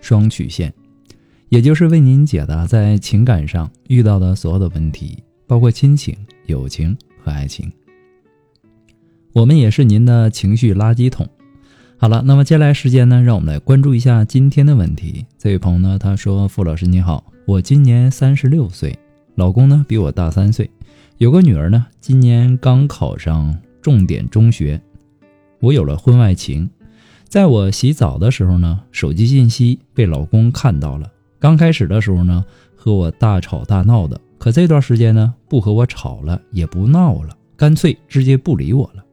[0.00, 0.72] 双曲线，
[1.48, 6.16] 也就是为您解答在情感上遇到的所有的问题，包括亲情、
[6.46, 7.70] 友情和爱情。
[9.32, 11.28] 我们也是您的情绪垃圾桶。
[11.96, 15.26] 好了，那么接下来时间呢，让我们来关注一下今天的问题。
[15.36, 18.96] 这位朋友呢，他说：“傅老师你好，我今年三十六岁。”
[19.34, 20.68] 老公呢比我大三岁，
[21.18, 24.80] 有个女儿呢，今年刚考上重点中学。
[25.60, 26.68] 我有了婚外情，
[27.28, 31.12] 在我洗澡的时候呢，手机信息被老公看到了。
[31.38, 32.42] 刚开始的时候呢，
[32.74, 39.04] 和我大吵大闹的，可这段时间呢，不和我吵了，也不闹了，干脆直接不理我了。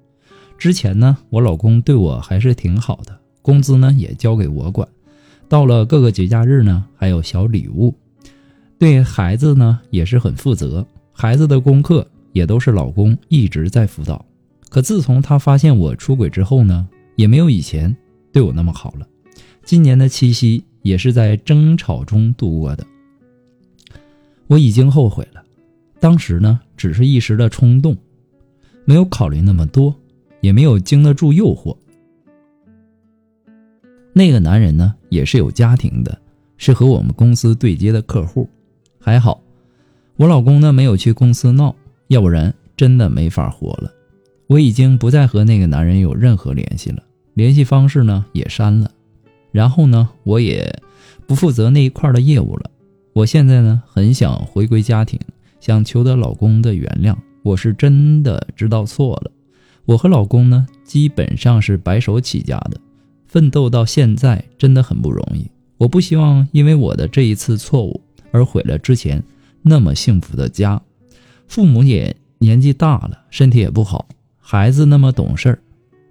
[0.58, 4.88] 之前呢，我老公对我还是挺好的，工资呢也交给我管，
[5.50, 7.94] 到了各个节假日呢，还有小礼物。
[8.80, 14.26] 对孩子呢也是很负责，孩子的功课也都是老公一直在辅导。
[14.70, 16.88] 可自从他发现我出轨之后呢，
[17.18, 17.96] 也没有以前
[18.36, 19.08] 对我那么好了。
[19.64, 22.86] 今年的七夕也是在争吵中度过的。
[24.48, 25.42] 我已经后悔了，
[26.02, 27.96] 当时呢只是一时的冲动，
[28.84, 29.96] 没有考虑那么多，
[30.42, 31.78] 也没有经得住诱惑。
[34.12, 36.20] 那个男人呢也是有家庭的，
[36.58, 38.50] 是和我们公司对接的客户。
[39.00, 39.42] 还好，
[40.18, 41.74] 我老公呢没有去公司闹，
[42.10, 43.90] 要不然真的没法活了。
[44.48, 47.02] 我已经不再和那个男人有任何联系了，
[47.36, 48.90] 联系方式呢也删了。
[49.52, 50.82] 然后呢，我也
[51.28, 52.72] 不负责那一块的业务了。
[53.14, 55.20] 我现在呢很想回归家庭，
[55.60, 57.16] 想求得老公的原谅。
[57.44, 59.30] 我是真的知道错了。
[59.86, 62.80] 我和老公呢基本上是白手起家的，
[63.28, 65.46] 奋斗到现在真的很不容易。
[65.78, 68.02] 我不希望因为我的这一次错误。
[68.32, 69.24] 而毁了之前
[69.62, 70.82] 那么幸福的家，
[71.48, 74.06] 父母也年纪大了，身体也不好，
[74.38, 75.60] 孩子那么懂事儿，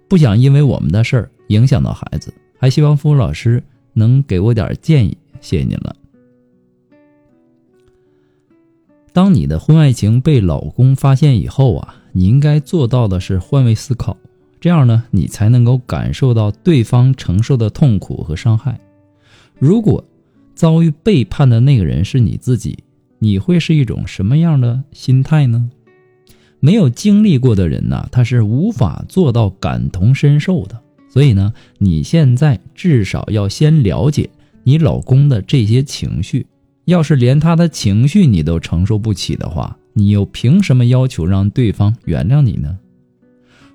[0.07, 5.95] 不想因为我们的事儿影响到孩子，还希望付老师能给我点建议，谢谢您了。
[9.13, 14.17] 当你的婚外情被老公发现以后啊，你应该做到的是换位思考，
[14.59, 18.79] 这样呢，你才能够感受到对方承受的痛苦和伤害。
[19.57, 20.03] 如果
[20.53, 22.77] 遭遇背叛的那个人是你自己，
[23.19, 25.69] 你会是一种什么样的心态呢？
[26.65, 30.81] 没有经历过的人呢，他是无法做到感同身受的。
[31.07, 34.27] 所以呢，你现在至少要先了解
[34.63, 36.47] 你老公的这些情绪。
[36.85, 42.75] 要是连他的情绪你都承受不起的话，你又凭什么要求让对方原谅你呢？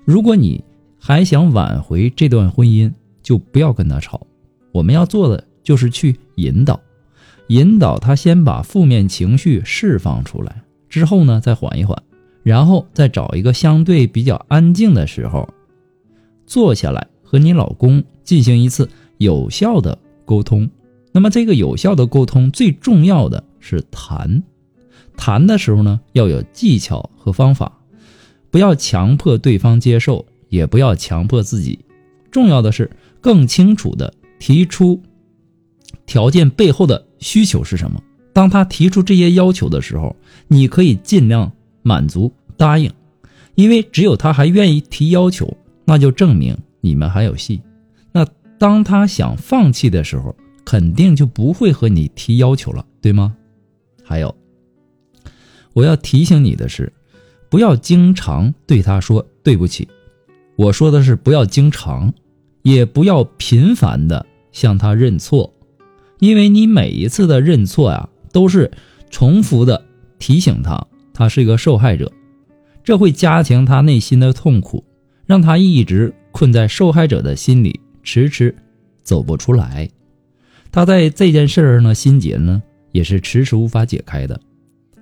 [0.03, 0.61] 如果你
[0.99, 2.91] 还想挽回这段婚姻，
[3.23, 4.27] 就不要跟他吵。
[4.73, 5.41] 我们要做的。
[5.63, 6.81] 就是去引导，
[7.49, 11.95] 引导他先把负面情绪释放出来，之后呢再缓一缓，
[12.43, 15.47] 然后再找一个相对比较安静的时候，
[16.45, 20.69] 坐下来和你老公进行一次有效的沟通。
[21.11, 24.41] 那么这个有效的沟通最重要的是谈，
[25.17, 27.79] 谈的时候呢要有技巧和方法，
[28.49, 31.79] 不要强迫对方接受，也不要强迫自己。
[32.31, 35.01] 重要的是更清楚的提出。
[36.05, 38.01] 条件背后的需求是什么？
[38.33, 40.15] 当他提出这些要求的时候，
[40.47, 42.91] 你可以尽量满足答应，
[43.55, 47.61] 因为只有他还愿意提要求，那就证明你们还有戏。
[48.11, 48.25] 那
[48.57, 53.35] 当他想放弃的时候，肯定就不会和你提要求了，对吗？
[54.03, 54.35] 还有，
[55.73, 56.91] 我要提醒你的是，
[57.49, 59.87] 不要经常对他说对不起。
[60.55, 62.13] 我说的是不要经常，
[62.61, 65.51] 也不要频繁的向他认错。
[66.19, 68.69] 因为你每一次的认错呀，都是
[69.09, 69.83] 重复的
[70.19, 70.85] 提醒他，
[71.21, 72.11] 他是一个受害者，
[72.83, 74.83] 这会加强他内心的痛苦，
[75.27, 78.55] 让他一直困在受害者的心里，迟迟
[79.03, 79.87] 走不出来。
[80.71, 84.41] 他在这件事儿呢，心结呢，也是迟迟无法解开的。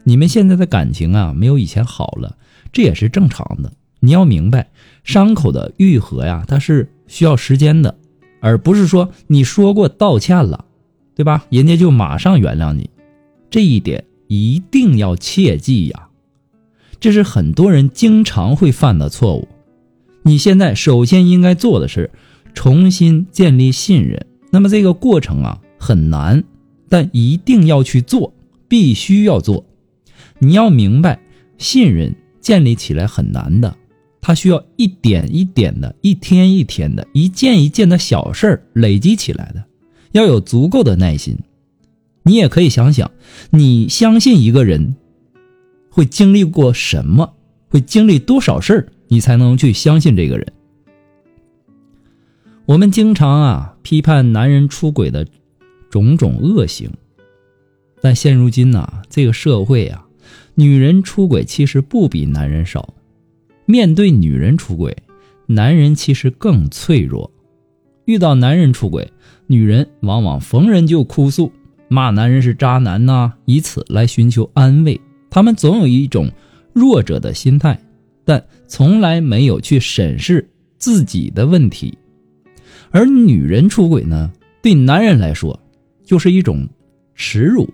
[0.03, 2.35] 你们现在的感情啊，没有以前好了，
[2.73, 3.71] 这也是正常的。
[4.01, 4.67] 你要明白，
[5.05, 7.97] 伤口的愈合呀，它是需要时间的，
[8.41, 10.65] 而不是说你说过道歉了。
[11.15, 11.45] 对吧？
[11.49, 12.89] 人家就马上原谅你，
[13.49, 16.08] 这一点一定要切记呀！
[16.99, 19.47] 这是很多人经常会犯的错误。
[20.23, 22.11] 你现在首先应该做的是
[22.53, 24.25] 重新建立信任。
[24.51, 26.43] 那么这个过程啊很难，
[26.89, 28.33] 但一定要去做，
[28.67, 29.65] 必须要做。
[30.39, 31.19] 你要明白，
[31.57, 33.75] 信任建立起来很难的，
[34.21, 39.63] 它需要一点一点的、一天一天的、一件一件的小事儿累积起来的，
[40.11, 41.37] 要有足够的耐心。
[42.23, 43.11] 你也可以想想，
[43.51, 44.95] 你相信一个人
[45.89, 47.35] 会经历过什么，
[47.69, 50.53] 会经历多少事儿，你才能去相信这个人。
[52.65, 55.25] 我们经常啊批判男人出轨的
[55.89, 56.91] 种种恶行，
[58.01, 60.05] 但现如今呐，这个社会啊，
[60.53, 62.93] 女人出轨其实不比男人少。
[63.65, 64.95] 面对女人出轨，
[65.47, 67.31] 男人其实更脆弱。
[68.05, 69.11] 遇到男人出轨，
[69.47, 71.51] 女人往往逢人就哭诉，
[71.87, 74.99] 骂男人是渣男呐，以此来寻求安慰。
[75.29, 76.31] 他们总有一种
[76.73, 77.79] 弱者的心态，
[78.25, 80.47] 但从来没有去审视
[80.77, 81.97] 自己的问题。
[82.91, 84.31] 而女人出轨呢，
[84.61, 85.59] 对男人来说，
[86.03, 86.67] 就是一种
[87.13, 87.69] 耻辱。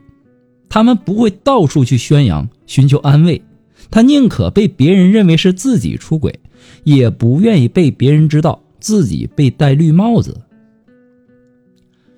[0.68, 3.42] 他们不会到处去宣扬、寻求安慰，
[3.90, 6.38] 他宁可被别人认为是自己出轨，
[6.84, 10.42] 也不愿意被别人知道自己被戴绿帽子。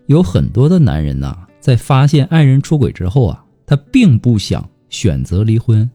[0.08, 5.90] 有很多的男人呐，在发现爱人出轨之后啊，他并不想选择离婚，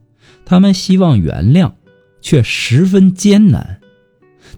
[0.44, 1.72] 他们希望原谅，
[2.20, 3.80] 却十分艰难。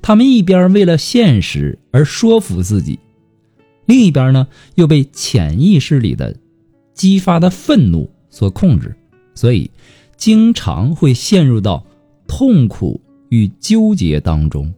[0.03, 2.99] 他们一边为了现实而说服自己，
[3.87, 6.37] 另一边呢又被潜意识里的
[6.93, 8.95] 激发的愤怒所控制，
[9.35, 9.71] 所以
[10.17, 11.85] 经常会陷入到
[12.27, 14.73] 痛苦与纠结当中。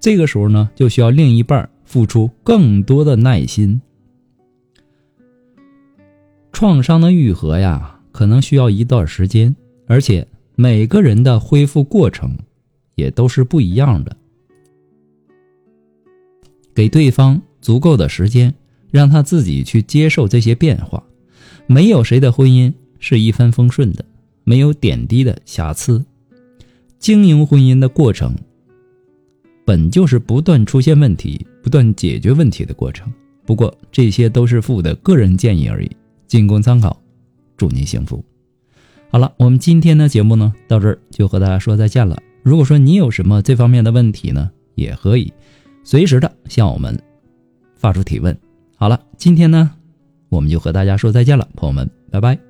[0.00, 3.80] 这个时候呢，就需要另一半付出更多的耐心。
[6.52, 9.54] 创伤的愈合呀，可能需要一段时间，
[9.86, 12.36] 而且每个人的恢复过程。
[12.98, 14.16] 也都是不一样的。
[16.74, 18.52] 给对方足够的时间，
[18.90, 21.00] 让他自己去接受这些变化。
[21.68, 24.04] 没有谁的婚姻是一帆风顺的，
[24.42, 26.04] 没有点滴的瑕疵。
[26.98, 28.34] 经营婚姻的过程，
[29.64, 33.08] 本就是不断出现问题、不断解决问题的过程。
[33.46, 35.90] 不过这些都是父的个人建议而已，
[36.26, 37.00] 仅供参考。
[37.58, 38.24] 祝您幸福。
[39.10, 42.22] 好了，我们今天的节目呢，到这儿就和大家说再见了。
[42.42, 45.30] 如果说你有什么这方面的问题呢，也可以
[45.84, 46.98] 随时的向我们
[47.74, 48.34] 发出提问。
[48.76, 49.70] 好了，今天呢，
[50.30, 52.47] 我们就和大家说再见了，朋友们，拜拜。